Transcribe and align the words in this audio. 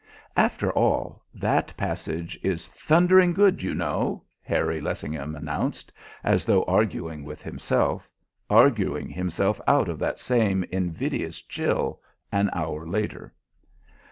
"After 0.35 0.71
all, 0.71 1.21
that 1.31 1.77
passage 1.77 2.39
is 2.41 2.67
thundering 2.69 3.33
good, 3.33 3.61
you 3.61 3.75
know," 3.75 4.23
Harry 4.41 4.81
Lessingham 4.81 5.35
announced, 5.35 5.93
as 6.23 6.43
though 6.43 6.63
arguing 6.63 7.23
with 7.23 7.43
himself, 7.43 8.09
arguing 8.49 9.09
himself 9.09 9.61
out 9.67 9.87
of 9.89 9.99
that 9.99 10.17
same 10.17 10.63
invidious 10.71 11.39
chill, 11.43 12.01
an 12.31 12.49
hour 12.51 12.87
later. 12.87 13.31